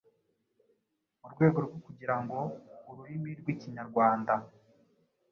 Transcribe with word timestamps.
Mu 1.21 1.27
rwego 1.33 1.57
rwo 1.65 1.77
kugira 1.85 2.15
ngo 2.21 2.39
ururimi 2.89 3.29
rw’Ikinyarwanda 3.39 4.33